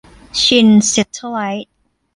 [0.41, 1.73] ชินแซทเทลไลท์